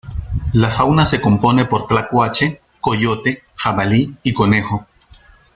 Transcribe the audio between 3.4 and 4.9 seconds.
jabalí y conejo.